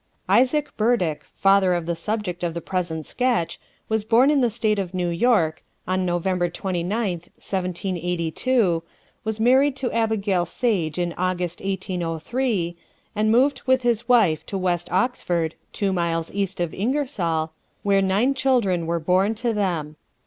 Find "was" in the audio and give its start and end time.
3.87-4.03, 9.23-9.39